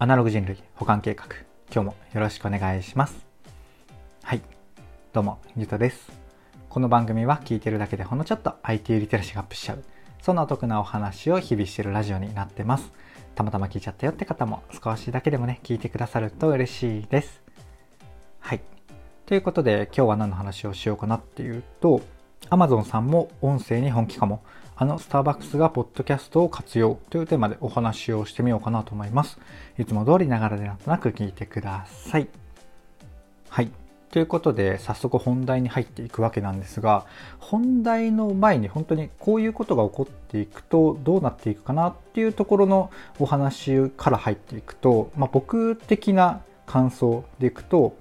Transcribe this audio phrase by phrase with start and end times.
[0.00, 1.26] アナログ人類保管計画。
[1.74, 3.26] 今日もよろしくお願いします。
[4.22, 4.42] はい。
[5.12, 6.12] どうもゆうとです。
[6.68, 9.82] この番組は聞いてるだけでほんのちょっと IT リテラシーがアップしちゃう。
[10.22, 12.92] そんなお得なお話を日々してるラジオになってます。
[13.34, 17.42] たまたま聞いちゃったよって方も少しだけでもね聞いてくださると嬉しいです。
[18.38, 18.60] はい。
[19.26, 22.02] ということで今日は何の話をしようかなっていうと
[22.50, 24.44] Amazon さんも音声に本気かも。
[24.80, 29.40] あのスターバックスがポッドキャストを活用というテーマでお話をしてみようかなと思います。
[29.76, 32.28] いつも通りながらでなんとなく聞いてください。
[33.48, 33.72] はい。
[34.12, 37.06] ということで早速本題に入っていくわけなんですが
[37.40, 47.96] 本題の前に本当にこういうことが起こっていくとどうなっていくかなっていうところのお話から入っていくと、まあ、僕的な感想でいくと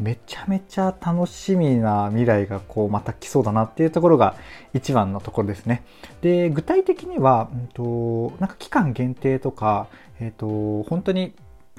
[0.00, 4.36] めちゃめちゃ楽しみな未来がこうまた来そうだなっていうところが
[4.72, 5.84] 一番のところですね。
[6.20, 9.88] で、具体的には、うんと、なんか期間限定とか、
[10.20, 11.34] えっ、ー、と、本当に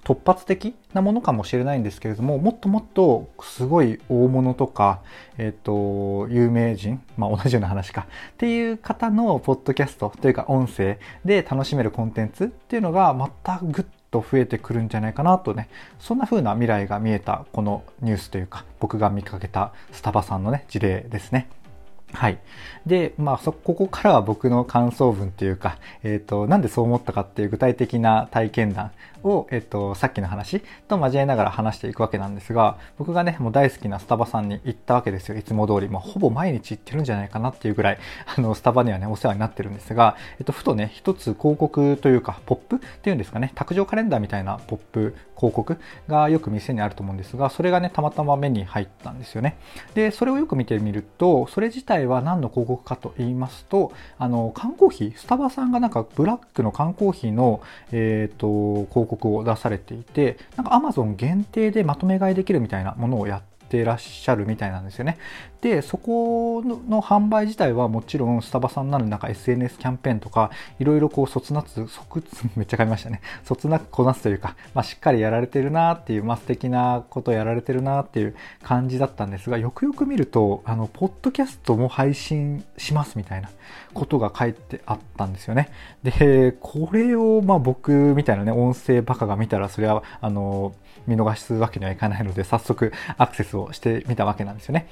[0.06, 5.02] 突発的なものかもしれないんですけれども、もっともっとすごい大物とか、
[5.38, 15.68] えっ、ー、と、有名人、まあ同じような話か、っていう方のポッドキャストというか音声で楽しめるコンテンツっていうのがまたぐっと増えてくるんじゃないかなとね、
[16.00, 21.50] そんな風な未来が見えたこのニュースというか、僕が見かけたスタバさんのね、事例ですね。
[22.16, 22.40] はい。
[22.86, 28.92] で、まあ、そ、ここからは僕の感想文というか、えっ、ー、と、なんでそう思ったかっていう具体的な体験談
[29.24, 35.38] を、えっ、ー、と、さっきの話と交えながら話していくわけなんですが、僕がね、もう大好きなスタバさんに行ったわけですよ。
[35.38, 35.90] いつも通り。
[35.90, 37.98] もうほぼ毎日行ってるんじゃないかなっていうぐらい、
[38.36, 45.78] あの、スタバにはね、お世話になってるんですが、えっと、ふとね、一つ広告というか、ポップっていうんですかね、卓上カレンダーみたいなポップ広告
[46.08, 49.58] がよく店にあると思うんですが、それがね、たまたま目に入ったんですよね。
[49.94, 57.62] で、それをよく見てみると、それ自体は何の広告かと言いますと、あの、缶コーヒー、スタバさんがなんかブラックの缶コーヒーの、
[57.92, 65.18] えっ、ー、と、広告を出されていて、なんか Amazon 限定でまとめ買いできるみたいなものをやっててらっしゃるみたいなんですよね。
[65.62, 73.22] で、そこの販売自体はもちろんスタバさんなるなんか SNS キャンペーンとか、いろいろこう、そつなつ、そくつ、 めっちゃ買いましたね。
[73.44, 83.50] そつなくこなすというか、まあ、しっかりやられてるなっていう、まあ、素敵なことやられてるなっていう感じだったんですが、よくよく見ると、あの、ポッドキャストも配信しますみたいな
[83.94, 85.70] ことが書いてあったんですよね。
[86.04, 90.74] で、これを、まあ、僕みたいなね、音声バカが見たら、それは、あの、
[91.08, 94.88] 見逃すわけにはいかないので、早速アクセスをしてみたわけなんですよね。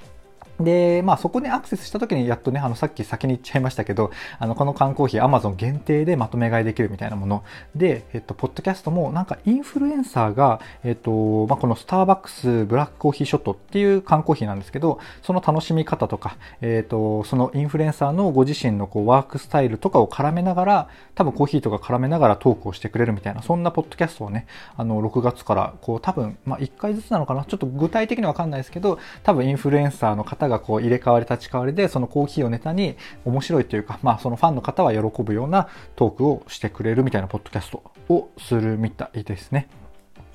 [0.59, 7.43] で、まあそこにアクセスした時にやっとね、あのさっき先に言っちゃいましたけど、あのこの缶コーヒー Amazon 限定でまとめ買いできるみたいなもの。
[7.75, 24.47] で、えっと、ポッドキャストもなんかインフルエンサーが、えっと、まあこのスターバックスブラックコーヒーショットっていう缶コーヒーなんですけど、その楽しみ方とか、えっと、そのインフルエンサーのご自身のこうワークスタイルとかを絡めながら、多分コーヒーとか絡めながらトークをしてくれるみたいな、そんなポッドキャストをね、
[24.77, 32.95] あの6月からこう多分、まあ1回ずつなのかな、ちょっと具体的にわかんないですけど、多分インフルエンサーの方がこう入れ替わり立ち代わりでそのコーヒーをネタに
[33.25, 39.67] 面白いというか、まあそのファンの方は喜ぶようなトークをしてくれるみたいなポッドキャストをするみたいですね。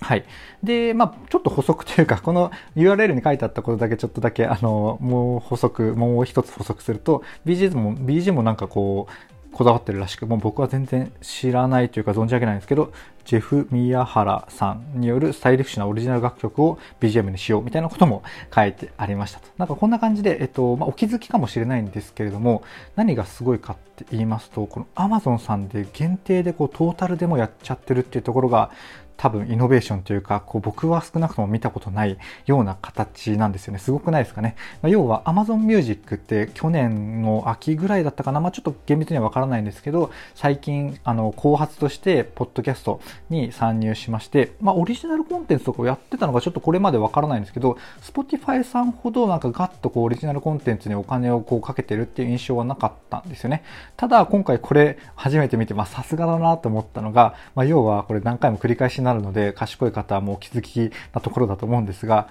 [0.00, 0.24] はい。
[0.62, 12.92] で、まあ、ちょっと補足というか、この URL に書いてあったことだけちょっとだけ、あの、もう補足、もう一つ補足すると、BGM も、BGM もなんかこう、こだわってるらしく、もう僕は全然知らないというか存じ上げないんですけど、
[13.24, 18.22] ジェフ・ミヤハラさんによるスタイリッシュなオリジナル楽曲を BGM にしようみたいなことも
[18.54, 19.48] 書いてありましたと。
[19.58, 22.62] なんかこんな感じで、えっと、まあ、お気づきかもしれないんですけれども、
[22.96, 28.70] 何がすごいかって言いますと、この Amazon さんで限定でこうトータルでもやっちゃってるっていうところが、
[29.18, 33.80] 多分イノベーションというか、こう僕は少なくとも見たことないような形なんですよね。
[33.80, 34.54] すごくないですかね。
[34.80, 38.40] まあ、要は Amazon Music って去年の秋ぐらいだったかな。
[38.40, 53.64] まあ、ちょっと厳密にはわからないんですけど、最近、あの、後発として、ポッドキャストに参入しまして、まあ、オリジナルコンテンツとかをやってたのがちょっとこれまでわからないんですけど、Spotify さんほどなんかガッとこうオリジナルコンテンツにお金をこうかけてるっていう印象はなかったんですよね。
[53.96, 62.28] ただ、今回これ初めて見て、まあ、さすがだなと思ったのが、まあ、要はこれ何回も繰り返しになるので、賢い方はもうお気づきなところだと思うんですが、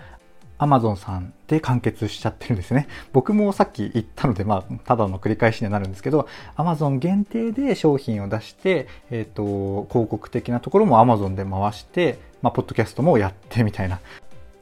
[0.60, 2.88] Amazon さんで完結しちゃってるんですね。
[3.14, 14.00] 僕もさっき言ったので、まあ、ただの繰り返しにはなるんですけど、Amazon 限定で商品を出して、えっ、ー、と、広告的なところも Amazon で回して、まあ、ポッドキャストもやってみたいな。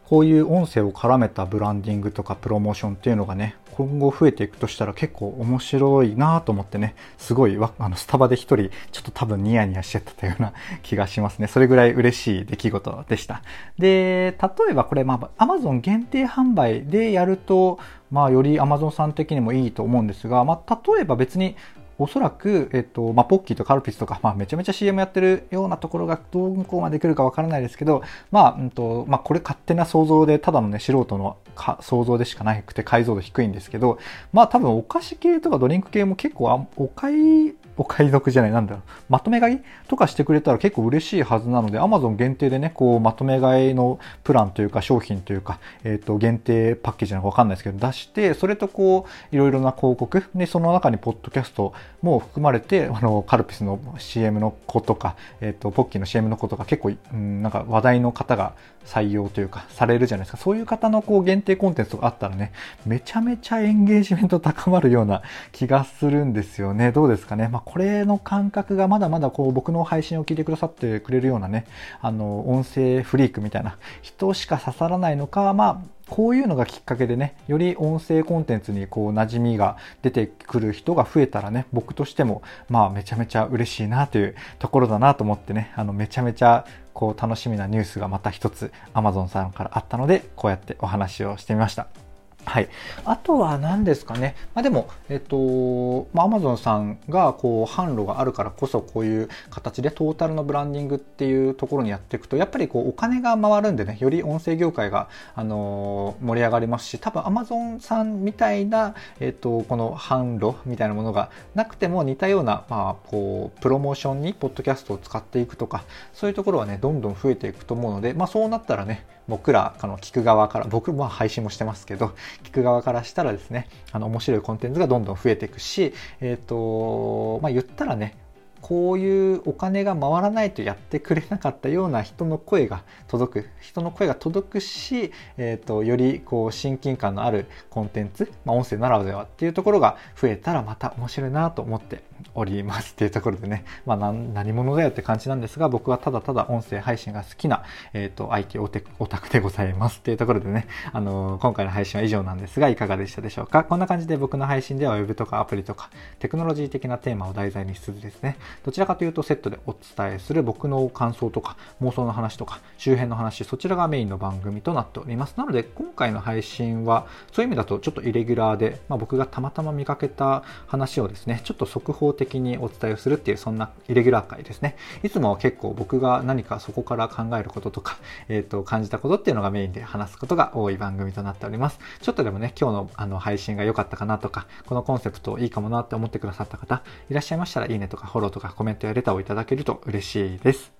[0.07, 10.53] こういう音声を絡めたブランディングとかプロモーションっていうのがね、今後増えていくとしたら結構面白いなと思ってね、すごいあのスタバで一人ちょっと多分ニヤニヤしちゃってたような
[10.83, 11.47] 気がしますね。
[11.47, 13.41] それぐらい嬉しい出来事でした。
[13.77, 17.79] で、例えばこれまあ Amazon 限定販売でやると、
[18.11, 21.55] まあより Amazon さん的にもいいと思うんですが、まあ例えば別に
[21.97, 31.37] おそらく、えっと、まあ、ポッキーとカルピスとか、まあ、めちゃめちゃ CM やってるようなところがどうこまで来るかわからないですけど、まあ、うんと、まあ、これ勝手な想像で、ただのね、素人の
[31.81, 33.99] 想像でしかなくて解像度低いんですけど、
[34.33, 58.53] まあ、多分お菓子系とかドリンク系も結構あ、お買い、 お買い得じゃない、なんだろう、まとめ買いとかしてくれたら結構嬉しいはずなので、Amazon 限定でね、こう、まとめ買いのプランというか商品というか、えっ、ー、と、限定パッケージなのかわかんないですけど、出して、それとこう、いろいろな広告、で、その中にポッドキャストも含まれて、あの、カルピスの CM の子とか、えっ、ー、と、ポッキーの CM の子とか結構、うん、なんか話題の方が
[58.85, 60.37] 採用というか、されるじゃないですか。
[60.37, 62.51] そういう方のこう、限定コンテンツとかあったらね、
[62.85, 66.91] めちゃめちゃエンゲージメント高まるような気がするんですよね。
[66.91, 67.47] どうですかね。
[67.47, 71.65] まあ、これの感覚がまだまだこう、僕の配信を聞いてくださってくれるようなね、
[72.01, 92.04] あの、音声フリークみたいな人しか刺さらないのか、まあ、こういうのがきっかけでね、より音声コンテンツにこう馴染みが出てくる人が増えたらね、僕としてもまあめちゃめちゃ嬉しいなというところだなと思ってね、あのめちゃめちゃこう楽しみなニュースがまた一つ Amazon さんからあったので、こうやってお話をしてみました。
[92.45, 92.69] はい。
[93.05, 94.35] あとは何ですかね。
[94.53, 115.83] まあでも、えっと、まあ、Amazon さんがこう販路があるからこそこういう形でトータルのブランディングっていうところにやっていくと、やっぱりこうお金が回るんでね、より音声業界が、あの盛り上がりますし、多分 Amazon さんみたいな、えっと、この販路みたいなものがなくても似たような、まあ、こう、プロモーションにポッドキャストを使っていくとか、
[116.13, 122.13] そういうところはね、どんどん増えていくと思うので、まあそうなったらね、僕ら、あの、聞く側から、僕も配信もしてますけど、
[122.43, 128.17] 聞く側からしたらですね、あの、面白いコンテンツがどんどん増えていくし、えっ、ー、と、まあ、言ったらね、
[128.65, 142.01] こういうお金が回らないとやってくれなかったような人の声が届く人の声が届くし、えーと、よりこう親近感のあるコンテンツ、まあ、音声ならではっていうところが増えたらまた面白いなと思って
[142.33, 147.63] おりますっていうところでね、まあ、何者だよって感じなんですが僕はただただ音声配信が好きな、
[147.93, 148.81] えーと、IT オタ
[149.19, 153.63] クでございますっていうところでね、あのー、今回の配信は以上なんですがいかがでしたでしょうか？
[153.63, 155.89] こんな感じで僕の配信では Web とかアプリとか
[156.19, 165.35] テクノロジー的なテーマを題材にしつつですねどちらかというとセットでお伝えする僕の感想とか妄想の話とか周辺の話、そちらがメインの番組となっております。
[165.37, 174.75] なので今回の配信はそういう意味だとちょっとイレギュラーで、まあ、僕がたまたま見かけた話をですね、ちょっと速報的にお伝えをするっていうそんなイレギュラー回ですね。
[175.03, 177.97] いつも結構僕が何かそこから考えることとか、
[178.29, 181.79] えっ、ー、と、感じたことっていうのがメインで話すことが多い番組となっております。
[182.01, 190.73] ちょっとでもね、今日のあの配信が良かったかなとか、このコンセプトいいかもなって思ってくださった方いらっしゃいましたらいいねとかフォローとかコメントやレターをいただけると嬉しいです。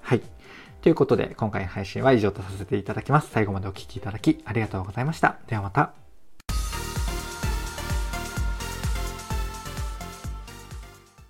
[0.00, 0.22] はい。
[0.82, 3.30] ということで、今回の配信は以上とさせていただきます。
[3.30, 5.36] 最後までお聴きいただきありがとうございました。
[5.48, 6.05] ではまた。